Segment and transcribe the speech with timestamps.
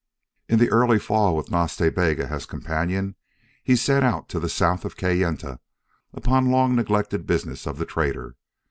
[0.49, 3.13] In the early fall, with Nas Ta Bega as companion,
[3.63, 5.59] he set out to the south of Kayenta
[6.11, 8.35] upon long neglected business of the trader.